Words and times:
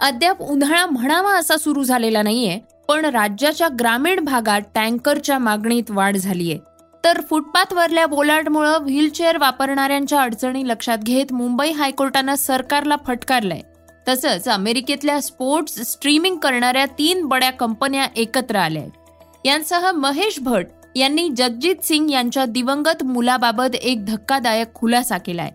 अद्याप 0.00 0.40
उन्हाळा 0.42 0.84
म्हणावा 0.86 1.34
असा 1.34 1.56
सुरू 1.56 1.82
झालेला 1.82 2.22
नाहीये 2.22 2.58
पण 2.88 3.04
राज्याच्या 3.04 3.68
ग्रामीण 3.80 4.20
भागात 4.20 4.60
टँकरच्या 4.74 5.38
मागणीत 5.38 5.90
वाढ 5.90 6.16
झालीय. 6.16 6.56
तर 7.04 7.20
फुटपाथवरल्या 7.30 8.06
बोलाटमुळं 8.06 8.78
व्हीलचेअर 8.78 9.36
वापरणाऱ्यांच्या 9.36 10.22
अडचणी 10.22 10.66
लक्षात 10.68 10.98
घेत 10.98 11.32
मुंबई 11.32 11.70
हायकोर्टानं 11.70 12.34
सरकारला 12.34 12.96
फटकारलंय. 13.06 13.60
तसंच 14.08 14.48
अमेरिकेतल्या 14.48 15.20
स्पोर्ट्स 15.20 15.80
स्ट्रीमिंग 15.82 16.36
करणाऱ्या 16.36 16.86
तीन 16.98 17.24
बड्या 17.26 17.50
कंपन्या 17.50 18.06
एकत्र 18.16 18.56
आल्या 18.56 18.82
यांसह 19.44 19.90
महेश 19.92 20.40
भट 20.40 20.66
यांनी 20.96 21.28
जगजित 21.28 21.84
सिंग 21.84 22.10
यांच्या 22.10 22.44
दिवंगत 22.44 23.04
मुलाबाबत 23.04 23.74
एक 23.74 24.04
धक्कादायक 24.06 24.74
खुलासा 24.74 25.18
केलाय. 25.18 25.50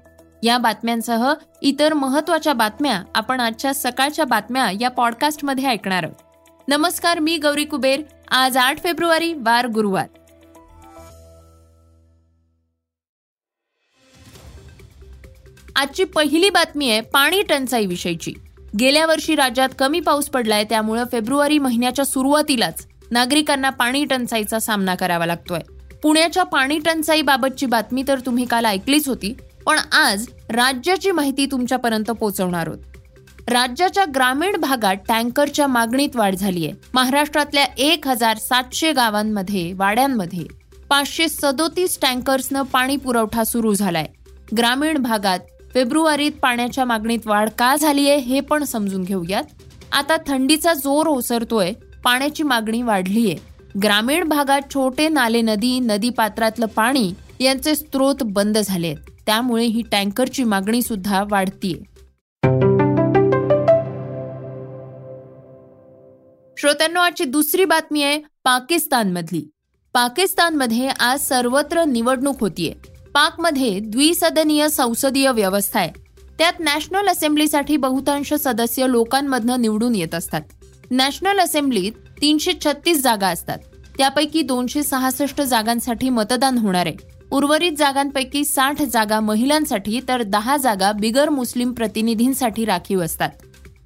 या 0.45 0.57
बातम्यांसह 0.57 1.33
इतर 1.61 1.93
महत्त्वाच्या 1.93 2.53
बातम्या 2.53 3.01
आपण 3.15 3.39
आजच्या 3.39 3.73
सकाळच्या 3.73 4.25
बातम्या 4.25 4.69
या 4.81 4.89
पॉडकास्टमध्ये 4.89 5.65
ऐकणार 5.65 6.03
आहोत. 6.03 6.21
नमस्कार 6.67 7.19
मी 7.19 7.37
गौरी 7.37 7.65
कुबेर. 7.65 8.01
आज 8.31 8.57
आठ 8.57 8.83
फेब्रुवारी 8.83 9.33
वार 9.33 9.67
गुरुवार. 9.67 10.07
आजची 15.75 16.03
पहिली 16.03 16.49
बातमी 16.49 16.89
आहे 16.91 17.01
पाणी 17.01 17.41
टंचाई 17.41 17.85
विषयीची. 17.85 18.33
गेल्या 18.79 19.05
वर्षी 19.05 19.35
राज्यात 19.35 19.69
कमी 19.79 19.99
पाऊस 19.99 20.29
पडलाय 20.29 20.63
त्यामुळे 20.63 21.03
फेब्रुवारी 21.11 21.59
महिन्याच्या 21.59 22.05
सुरुवातीलाच 22.05 22.87
नागरिकांना 23.11 23.69
पाणी 23.69 24.05
टंचाईचा 24.05 24.59
सामना 24.59 24.95
करावा 24.95 25.25
लागतोय. 25.25 25.59
पुण्याच्या 26.03 26.43
पाणी 26.43 26.79
टंचाईबाबतची 26.79 27.65
बातमी 27.65 28.03
तर 28.07 28.19
तुम्ही 28.19 28.45
काल 28.45 28.65
ऐकलीच 28.65 29.07
होती 29.07 29.35
पण 29.65 29.79
आज 29.93 30.25
राज्याची 30.49 31.11
माहिती 31.11 31.45
तुमच्यापर्यंत 31.45 32.11
पोहोचवणार 32.11 32.67
आहोत. 32.67 32.79
राज्याच्या 33.47 34.03
ग्रामीण 34.15 34.55
भागात 34.61 34.95
टँकरच्या 35.07 35.67
मागणीत 35.67 36.15
वाढ 36.15 36.35
झाली 36.35 36.65
आहे 36.65 36.75
महाराष्ट्रातल्या 36.93 37.65
एक 37.77 38.07
हजार 38.07 38.37
सातशे 38.37 38.91
गावांमध्ये 38.93 39.71
वाड्यांमध्ये 39.73 40.45
पाचशे 40.89 41.27
सदोतीस 41.29 41.97
टँकर्सनं 42.01 42.61
पाणी 42.63 42.95
पुरवठा 42.95 43.43
सुरू 43.43 43.73
झालाय. 43.73 44.07
ग्रामीण 44.57 44.97
भागात 44.97 45.39
फेब्रुवारीत 45.73 46.31
पाण्याच्या 46.41 46.85
मागणीत 46.85 47.25
वाढ 47.25 47.49
का 47.59 47.75
झाली 47.75 48.09
आहे 48.09 48.19
हे 48.19 48.39
पण 48.39 48.63
समजून 48.63 49.03
घेऊयात. 49.03 49.43
आता 49.91 50.17
थंडीचा 50.27 50.73
जोर 50.73 51.07
ओसरतोय 51.07 51.71
पाण्याची 52.03 52.43
मागणी 52.43 52.81
वाढलीय. 52.81 53.35
ग्रामीण 53.83 54.23
भागात 54.23 54.73
छोटे 54.73 55.07
नाले 55.09 55.41
नदी 55.41 55.79
नदी 55.79 56.09
पात्रातलं 56.09 56.65
पाणी 56.65 57.11
यांचे 57.39 57.75
स्रोत 57.75 58.23
बंद 58.23 58.57
झाले 58.57 58.87
आहेत 58.87 59.11
त्यामुळे 59.25 59.65
ही 59.65 59.81
टँकरची 59.91 60.43
मागणी 60.43 60.81
सुद्धा 60.81 61.23
वाढतीये. 61.31 61.95
श्रोत्यांना 66.57 67.05
आजची 67.05 67.23
दुसरी 67.23 67.65
बातमी 67.65 68.03
आहे 68.03 68.19
पाकिस्तानमधली. 68.43 69.49
पाकिस्तानमध्ये 69.93 70.87
आज 70.87 71.19
सर्वत्र 71.19 71.83
निवडणूक 71.83 72.41
होतीये. 72.41 72.73
पाकमध्ये 73.13 73.79
द्विसदनीय 73.79 74.69
संसदीय 74.69 75.31
व्यवस्था 75.31 75.79
आहे. 75.79 75.91
त्यात 76.37 76.53
नॅशनल 76.59 77.07
असेंब्लीसाठी 77.07 77.77
बहुतांश 77.77 78.33
सदस्य 78.33 78.85
लोकांमधनं 78.89 79.61
निवडून 79.61 79.95
येत 79.95 80.15
असतात. 80.15 80.41
नॅशनल 80.91 81.39
असेंब्लीत 81.39 81.91
तीनशे 82.21 82.51
छत्तीस 82.65 83.01
जागा 83.01 83.27
असतात. 83.27 83.57
त्यापैकी 83.97 84.41
दोनशे 84.41 84.83
सहासष्ट 84.83 85.41
जागांसाठी 85.41 86.09
मतदान 86.09 86.57
होणार 86.57 86.85
आहे. 86.85 87.14
उर्वरित 87.31 87.77
जागांपैकी 87.77 88.43
साठ 88.45 88.81
जागा 88.83 89.19
महिलांसाठी 89.19 89.99
तर 90.07 90.23
दहा 90.23 90.57
जागा 90.57 90.91
बिगर 90.91 91.29
मुस्लिम 91.29 91.71
प्रतिनिधींसाठी 91.73 92.65
राखीव 92.65 93.01
असतात. 93.03 93.29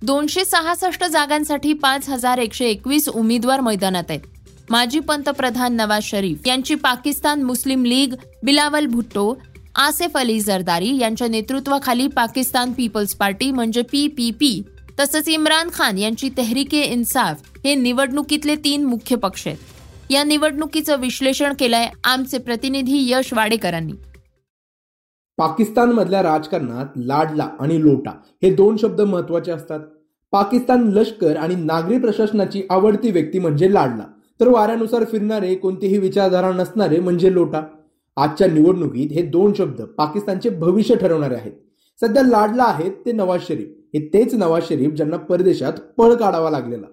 दोनशे 0.02 0.44
सहासष्ट 0.46 1.04
जागांसाठी 1.04 1.74
पाच 1.74 2.10
हजार 2.10 2.38
एकशे 2.38 2.66
एकवीस 2.66 3.08
उमेदवार 3.10 3.62
मैदानात 3.62 4.04
आहेत. 4.10 4.22
माजी 4.70 5.00
पंतप्रधान 5.00 5.74
नवाज 5.76 6.04
शरीफ 6.04 6.48
यांची 6.48 6.76
पाकिस्तान 6.76 7.44
मुस्लिम 7.44 7.86
लीग 7.86 8.14
बिलावल 8.44 8.86
भुट्टो 8.86 9.34
आसेफ 9.76 10.18
अली 10.18 10.40
जरदारी 10.40 10.98
यांच्या 10.98 11.28
नेतृत्वाखाली 11.28 12.08
पाकिस्तान 12.08 12.72
पीपल्स 12.74 13.16
पार्टी 13.16 13.52
म्हणजे 13.52 13.82
पी 13.82 14.08
पी 14.08 14.30
पी 14.32 14.62
तसंच 15.00 15.30
इम्रान 15.30 15.70
खान 15.74 15.98
यांची 15.98 16.30
तेहरिके 16.38 16.84
इन्साफ 16.84 17.58
हे 17.66 17.76
निवडणुकीतले 17.76 18.56
तीन 18.56 18.86
मुख्य 18.86 19.16
पक्ष 19.16 19.48
आहेत. 19.48 19.58
या 20.12 20.24
निवडणुकीचं 20.24 21.00
विश्लेषण 21.00 21.54
केलंय 21.60 21.86
आमचे 22.04 22.38
प्रतिनिधी 22.38 23.12
यश 23.12 23.34
वाडेकरांनी. 23.34 23.94
पाकिस्तान 25.38 25.92
मधल्या 25.92 26.22
राजकारणात 26.24 26.86
लाडला 26.98 27.50
आणि 27.60 27.82
लोटा 27.82 28.12
हे 28.44 28.54
दोन 28.56 28.78
शब्द 28.78 29.02
महत्त्वाचे 29.02 29.52
असतात. 29.52 29.80
पाकिस्तान 30.32 30.88
लष्कर 30.88 31.38
आणि 31.38 31.56
नागरी 31.56 32.00
प्रशासनाची 32.00 32.62
आवडती 32.70 33.12
व्यक्ती 33.12 33.40
म्हणजे 33.40 33.74
लाडला. 33.74 34.06
तर 34.40 34.48
वाऱ्यानुसार 34.48 35.04
फिरणारे 35.04 35.56
कोणतीही 35.56 35.98
विचारधारा 35.98 36.52
नसणारे 36.52 37.00
म्हणजे 37.00 37.34
लोटा. 37.34 37.62
आजच्या 38.18 38.48
निवडणुकीत 38.48 39.12
हे 39.12 39.22
दोन 39.22 39.54
शब्द 39.54 39.82
पाकिस्तानचे 39.82 40.50
भविष्य 40.50 40.96
ठरवणारे 40.96 41.36
आहेत. 41.36 41.52
सध्या 42.02 42.24
लाडला 42.24 42.64
आहेत 42.64 42.92
ते 43.06 43.12
नवाज 43.12 43.42
शरीफ. 43.48 43.68
हे 43.94 44.08
तेच 44.14 44.34
नवाज 44.34 44.64
शरीफ 44.70 44.92
ज्यांना 44.92 45.18
परदेशात 45.18 45.74
पळ 45.98 46.14
काढावा 46.14 46.50
लागलेला. 46.50 46.86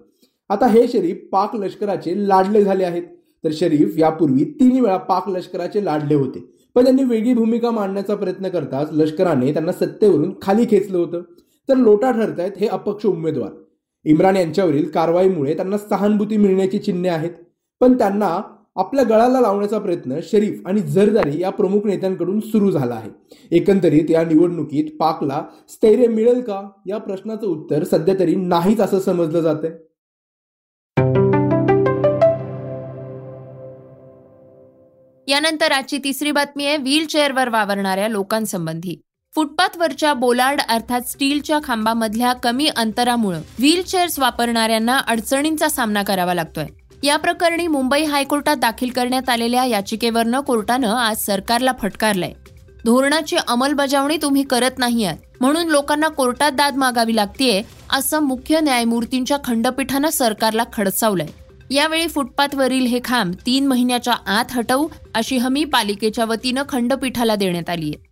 आता 0.49 0.67
हे 0.67 0.87
शरीफ 0.87 1.17
पाक 1.31 1.55
लष्कराचे 1.55 2.27
लाडले 2.27 2.63
झाले 2.63 2.83
आहेत. 2.83 3.03
तर 3.43 3.49
शरीफ 3.53 3.95
यापूर्वी 3.97 4.43
तीन 4.43 4.79
वेळा 4.79 4.97
पाक 4.97 5.29
लष्कराचे 5.29 5.85
लाडले 5.85 6.15
होते. 6.15 6.53
पण 6.75 6.83
त्यांनी 6.83 7.03
वेगळी 7.03 7.33
भूमिका 7.33 7.71
मांडण्याचा 7.71 8.15
प्रयत्न 8.15 8.47
करताच 8.47 8.89
लष्कराने 8.91 9.53
त्यांना 9.53 9.71
सत्तेवरून 9.71 10.33
खाली 10.41 10.65
खेचलं 10.65 10.97
होतं. 10.97 11.21
तर 11.69 11.75
लोटा 11.75 12.11
ठरतायत 12.11 12.51
हे 12.57 12.67
अपक्ष 12.67 13.05
उमेदवार. 13.05 13.49
इम्रान 14.05 14.35
यांच्यावरील 14.35 14.89
कारवाईमुळे 14.89 15.55
त्यांना 15.55 15.77
सहानुभूती 15.77 16.37
मिळण्याची 16.37 16.77
चिन्हे 16.77 17.11
आहेत. 17.11 17.31
पण 17.79 17.97
त्यांना 17.97 18.41
आपल्या 18.75 19.03
गळाला 19.03 19.41
लावण्याचा 19.41 19.79
प्रयत्न 19.79 20.19
शरीफ 20.23 20.61
आणि 20.65 20.81
झरदारी 20.81 21.41
या 21.41 21.49
प्रमुख 21.49 21.79
नेत्यांकडून 21.85 22.39
सुरू 22.39 22.71
झाला 22.71 22.95
आहे. 22.95 23.09
एकंदरीत 23.51 24.11
या 24.11 24.23
निवडणुकीत 24.23 24.97
पाकला 24.99 25.43
स्थैर्य 25.69 26.07
मिळेल 26.07 26.41
का? 26.41 26.69
या 26.85 26.97
प्रश्नाचं 26.97 27.47
उत्तर 27.47 27.83
सध्या 27.83 28.15
तरी 28.19 28.35
नाहीच 28.35 28.79
असं 28.79 28.99
समजलं 28.99 29.39
जातंय. 29.39 29.71
यानंतर 35.27 35.71
आजची 35.71 35.97
तिसरी 35.97 36.31
बातमी 36.31 36.65
आहे 36.65 36.77
व्हीलचेअरवर 36.77 37.49
वावरणाऱ्या 37.49 38.07
लोकांसंबंधी. 38.07 38.95
फुटपाथवरच्या 39.33 40.13
बोलार्ड 40.13 40.61
अर्थात 40.69 41.01
स्टीलच्या 41.01 41.59
खांबामधल्या 41.63 42.33
कमी 42.33 42.67
अंतरामुळे 42.67 43.37
व्हीलचेअर्स 43.37 44.19
वापरणाऱ्यांना 44.19 44.97
अडचणींचा 44.97 45.69
सामना 45.69 46.03
करावा 46.03 46.33
लागतोय. 46.33 46.65
या 47.03 47.17
प्रकरणी 47.17 47.67
मुंबई 47.67 48.03
हायकोर्टात 48.03 48.57
दाखल 48.57 48.89
करण्यात 48.89 49.29
आलेल्या 49.29 49.65
याचिकेवरनं 49.65 50.39
कोर्टानं 50.39 50.95
आज 50.95 51.17
सरकारला 51.17 51.71
फटकारलंय. 51.81 52.31
धोरणाची 52.85 53.35
अंमलबजावणी 53.47 54.17
तुम्ही 54.17 54.43
करत 54.43 54.77
नाही 54.77 55.05
आहात 55.05 55.17
म्हणून 55.41 55.67
लोकांना 55.67 56.07
कोर्टात 56.07 56.51
दाद 56.51 56.77
मागावी 56.77 57.15
लागतीये 57.15 57.61
असं 57.89 58.19
मुख्य 58.19 58.59
न्यायमूर्तींच्या 58.59 59.37
खंडपीठानं 59.43 60.09
सरकारला 60.09 60.63
खडसावलंय. 60.73 61.27
यावेळी 61.71 62.07
फुटपाथवरील 62.07 62.85
हे 62.85 62.99
खांब 63.03 63.33
तीन 63.45 63.67
महिन्याच्या 63.67 64.13
आत 64.13 64.45
हटवू 64.51 64.87
अशी 65.15 65.37
हमी 65.37 65.63
पालिकेच्या 65.63 66.25
वतीनं 66.25 66.63
खंडपीठाला 66.69 67.35
देण्यात 67.35 67.69
आली 67.69 67.85
आहे 67.85 68.07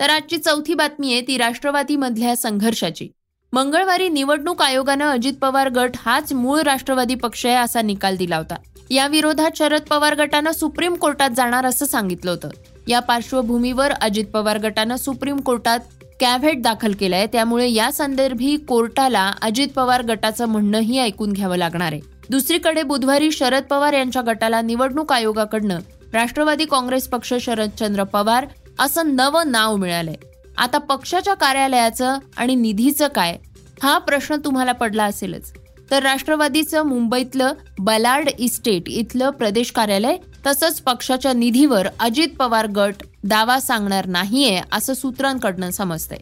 तर 0.00 0.10
आजची 0.10 0.38
चौथी 0.38 0.74
बातमी 0.74 1.12
आहे 1.12 1.20
ती 1.20 1.38
राष्ट्रवादी 1.38 1.96
मधल्या 1.96 2.36
संघर्षाची. 2.36 3.08
मंगळवारी 3.52 4.08
निवडणूक 4.08 4.62
आयोगानं 4.62 5.10
अजित 5.10 5.32
पवार 5.32 5.68
गट 5.68 5.90
हाच 5.96 6.32
मूळ 6.32 6.60
राष्ट्रवादी 6.60 7.14
पक्ष 7.14 7.46
आहे 7.46 7.54
असा 7.54 7.82
निकाल 7.82 8.16
दिला 8.16 8.36
होता. 8.36 8.54
या 8.90 9.06
विरोधात 9.06 9.50
शरद 9.56 9.80
पवार 9.80 10.14
गटानं 10.14 10.50
सुप्रीम 10.50 10.94
कोर्टात 10.94 11.30
जाणार 11.30 11.66
असं 11.66 11.86
सांगितलं 11.86 12.30
होतं. 12.30 12.48
या 12.88 13.00
पार्श्वभूमीवर 13.00 13.92
अजित 13.92 14.24
पवार 14.24 14.58
गटानं 14.58 14.96
सुप्रीम 14.96 15.36
कोर्टात 15.36 15.78
कॅव्हेट 16.20 16.62
दाखल 16.62 16.92
केलाय. 16.92 17.26
त्यामुळे 17.26 17.70
या 17.70 17.92
संदर्भी 17.92 18.56
कोर्टाला 18.56 19.32
अजित 19.42 19.68
पवार 19.68 20.02
गटाचं 20.02 20.46
म्हणणंही 20.46 20.98
ऐकून 20.98 21.32
घ्यावं 21.32 21.56
लागणार 21.56 21.92
आहे. 21.92 22.00
दुसरीकडे 22.30 22.82
बुधवारी 22.82 23.32
शरद 23.32 23.62
पवार 23.62 23.92
यांच्या 23.92 24.22
गटाला 24.26 24.60
निवडणूक 24.60 25.12
आयोगाकडनं 25.12 25.78
राष्ट्रवादी 26.12 26.64
काँग्रेस 26.64 27.08
पक्ष 27.08 27.34
शरदचंद्र 27.40 28.04
पवार 28.04 28.46
असं 28.78 29.16
नवं 29.16 29.50
नाव 29.50 29.76
मिळालंय. 29.76 30.14
आता 30.58 30.78
पक्षाच्या 30.78 31.34
कार्यालयाचं 31.34 32.18
आणि 32.36 32.54
निधीचं 32.54 33.08
काय? 33.08 33.38
हा 33.82 33.98
प्रश्न 33.98 34.36
तुम्हाला 34.36 34.72
पडला 34.72 35.04
असेलच. 35.04 35.52
तर 35.90 36.02
राष्ट्रवादीचं 36.02 36.82
मुंबईतलं 36.82 37.52
बलार्ड 37.78 38.28
इस्टेट 38.38 38.88
इथलं 38.88 39.30
प्रदेश 39.30 39.70
कार्यालय 39.70 40.16
तसंच 40.46 40.80
पक्षाच्या 40.80 41.32
निधीवर 41.32 41.86
अजित 42.00 42.28
पवार 42.38 42.66
गट 42.66 42.94
दावा 43.24 43.60
सांगणार 43.60 44.06
नाहीये 44.06 44.60
असं 44.72 44.94
सूत्रांकडनं 44.94 45.70
समजतंय. 45.70 46.18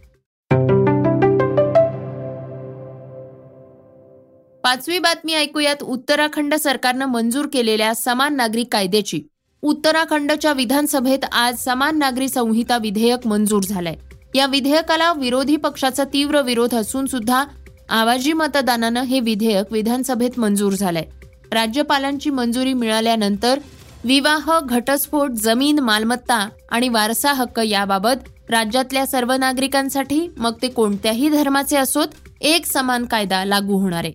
पाचवी 4.64 4.98
बातमी 4.98 5.34
ऐकूयात. 5.34 5.82
उत्तराखंड 5.82 6.54
सरकारनं 6.54 7.06
मंजूर 7.06 7.46
केलेल्या 7.52 7.94
समान 7.94 8.36
नागरिक 8.36 8.68
कायद्याची. 8.72 9.22
उत्तराखंडच्या 9.62 10.52
विधानसभेत 10.52 11.24
आज 11.32 11.58
समान 11.58 11.98
नागरी 11.98 12.28
संहिता 12.28 12.78
विधेयक 12.78 13.26
मंजूर 13.26 13.62
झालंय. 13.62 13.94
या 14.34 14.46
विधेयकाला 14.46 15.12
विरोधी 15.12 15.56
पक्षाचा 15.56 16.04
तीव्र 16.04 16.42
विरोध 16.42 16.74
असून 16.74 17.06
सुद्धा 17.06 17.44
आवाजी 17.88 18.32
मतदानानं 18.32 19.02
हे 19.02 19.20
विधेयक 19.20 19.72
विधानसभेत 19.72 20.38
मंजूर 20.38 20.72
झालंय. 20.72 21.04
राज्यपालांची 21.52 22.30
मंजुरी 22.30 22.72
मिळाल्यानंतर 22.72 23.58
विवाह 24.04 24.58
घटस्फोट 24.60 25.30
जमीन 25.30 25.78
मालमत्ता 25.78 26.48
आणि 26.70 26.88
वारसा 26.88 27.32
हक्क 27.32 27.58
याबाबत 27.58 28.50
राज्यातल्या 28.50 29.06
सर्व 29.06 29.32
नागरिकांसाठी 29.32 30.28
मग 30.36 30.52
ते 30.62 30.68
कोणत्याही 30.68 31.28
धर्माचे 31.28 31.76
असोत 31.76 32.06
एक 32.40 32.66
समान 32.66 33.04
कायदा 33.04 33.44
लागू 33.44 33.78
होणार 33.78 34.04
आहे. 34.04 34.12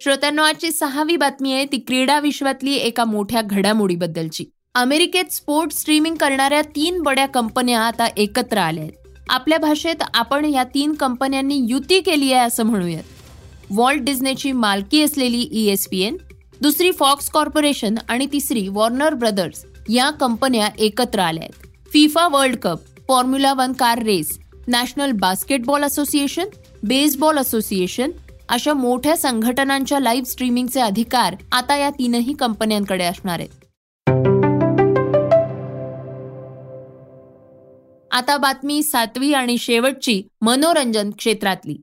श्रोत्यांनो 0.00 0.42
आजची 0.42 0.70
सहावी 0.70 1.16
बातमी 1.16 1.52
आहे 1.52 1.64
ती 1.64 1.78
क्रीडा 1.78 2.20
विश्वातली 2.20 2.74
एका 2.74 3.04
मोठ्या 3.04 3.42
घडामोडीबद्दलची. 3.42 4.44
अमेरिकेत 4.74 5.32
स्पोर्ट 5.32 5.72
स्ट्रीमिंग 5.72 6.14
करणाऱ्या 6.14 6.62
तीन 6.62 7.02
बड्या 7.02 7.26
कंपन्या 7.26 7.80
आता 7.80 8.06
एकत्र 8.16 8.58
आल्या 8.58 8.84
आहेत. 8.84 9.24
आपल्या 9.28 9.58
भाषेत 9.58 10.02
आपण 10.14 10.44
या 10.44 10.64
तीन 10.64 10.92
कंपन्यांनी 10.92 11.66
युती 11.68 12.00
केली 12.00 12.32
आहे 12.32 12.46
असं 12.46 12.62
म्हणूयात. 12.62 13.02
वॉल्ट 13.70 14.02
डिझनेची 14.02 14.52
मालकी 14.52 15.02
असलेली 15.02 15.40
ई 15.52 15.66
एस 15.70 15.86
पी 15.88 16.00
एन 16.00 16.16
दुसरी 16.60 16.90
फॉक्स 16.92 17.30
कॉर्पोरेशन 17.30 17.94
आणि 18.08 18.26
तिसरी 18.32 18.66
वॉर्नर 18.68 19.14
ब्रदर्स 19.14 19.64
या 19.88 20.10
कंपन्या 20.10 20.68
एकत्र 20.78 21.20
आल्या 21.20 21.42
आहेत 21.42 21.66
FIFA 21.92 22.26
World 22.28 22.56
Cup 22.56 22.80
Formula 23.08 23.52
One 23.52 23.72
car 23.72 24.02
race 24.02 24.38
National 24.68 25.12
Basketball 25.12 25.84
Association 25.84 26.48
Baseball 26.82 27.38
Association 27.38 28.10
अशा 28.48 28.72
मोठ्या 28.72 29.16
संघटनांच्या 29.16 30.00
लाईव्ह 30.00 30.30
स्ट्रीमिंगचे 30.30 30.80
अधिकार 30.80 31.34
आता 31.52 31.76
या 31.76 31.90
तीनही 31.90 32.32
कंपन्यांकडे 32.32 33.04
असणार 33.04 33.38
आहेत. 33.38 33.64
आता 38.10 38.36
बातमी 38.36 38.82
सातवी 38.82 39.32
आणि 39.32 39.56
शेवटची 39.58 40.22
मनोरंजन 40.40 41.10
क्षेत्रातली. 41.10 41.76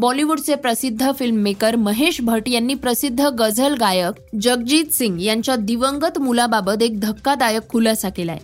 बॉलिवूडचे 0.00 0.54
प्रसिद्ध 0.54 1.10
फिल्म 1.18 1.36
मेकर 1.36 1.76
महेश 1.76 2.20
भट 2.20 2.48
यांनी 2.48 2.74
प्रसिद्ध 2.74 3.20
गझल 3.38 3.74
गायक 3.74 4.36
जगजीत 4.42 4.92
सिंग 4.92 5.20
यांच्या 5.20 5.56
दिवंगत 5.56 6.18
मुलाबाबत 6.18 6.82
एक 6.82 7.00
धक्कादायक 7.00 7.68
खुलासा 7.68 8.08
केलाय. 8.08 8.38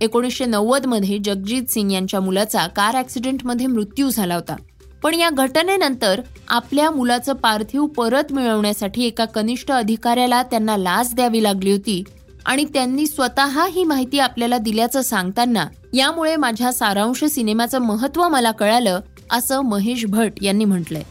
एकोणीसशे 0.00 0.44
नव्वदमध्ये 0.44 1.18
जगजीत 1.18 1.70
सिंग 1.70 1.92
यांच्या 1.92 2.20
मुलाचा 2.20 2.66
कार 2.66 2.96
ऍक्सिडेंटमध्ये 2.96 3.66
मृत्यू 3.66 4.10
झाला 4.10 4.34
होता. 4.34 4.56
पण 5.02 5.14
या 5.14 5.30
घटनेनंतर 5.30 6.20
आपल्या 6.48 6.90
मुलाचं 6.90 7.32
पार्थिव 7.32 7.86
परत 7.86 8.32
मिळवण्यासाठी 8.32 9.04
एका 9.04 9.24
कनिष्ठ 9.24 9.72
अधिकाऱ्याला 9.72 10.42
त्यांना 10.42 10.76
लाच 10.76 11.14
द्यावी 11.14 11.42
लागली 11.42 11.72
होती 11.72 12.02
आणि 12.46 12.64
त्यांनी 12.64 13.06
स्वतः 13.06 13.66
ही 13.66 13.84
माहिती 13.84 14.18
आपल्याला 14.18 14.58
दिल्याचं 14.58 15.02
सांगताना 15.02 15.66
यामुळे 15.92 16.36
माझ्या 16.36 16.72
सारांश 16.72 17.24
सिनेमाचं 17.24 17.78
महत्त्व 17.78 18.28
मला 18.28 18.50
कळालं 18.50 19.00
असं 19.30 19.60
महेश 19.60 20.06
भट 20.06 20.32
यांनी 20.42 20.64
म्हटलंय. 20.64 21.02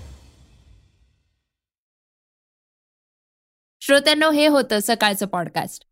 श्रोत्यांनो 3.81 4.31
हे 4.31 4.47
होतं 4.47 4.79
सकाळचं 4.83 5.25
पॉडकास्ट 5.25 5.83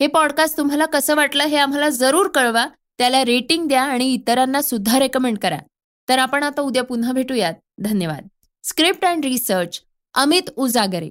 हे 0.00 0.06
पॉडकास्ट 0.06 0.56
तुम्हाला 0.56 0.86
कसं 0.86 1.14
वाटलं 1.14 1.44
हे 1.44 1.56
आम्हाला 1.56 1.88
जरूर 1.88 2.28
कळवा 2.28 2.66
त्याला 2.98 3.24
रेटिंग 3.24 3.68
द्या 3.68 3.82
आणि 3.82 4.12
इतरांना 4.12 4.62
सुद्धा 4.62 4.98
रेकमेंड 4.98 5.38
करा. 5.38 5.58
तर 6.08 6.18
आपण 6.18 6.42
आता 6.42 6.60
उद्या 6.60 6.84
पुन्हा 6.84 7.12
भेटूयात. 7.12 7.54
धन्यवाद. 7.78 8.28
Script 8.64 9.04
and 9.04 9.24
research 9.24 9.82
Amit 10.14 10.42
Ujagare. 10.56 11.10